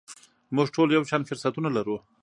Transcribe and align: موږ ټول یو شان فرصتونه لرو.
موږ 0.55 0.67
ټول 0.75 0.87
یو 0.95 1.03
شان 1.09 1.21
فرصتونه 1.29 1.69
لرو. 1.77 1.97